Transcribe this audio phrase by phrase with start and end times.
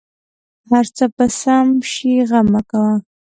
[0.69, 2.93] هر څه به سم شې غم مه کوه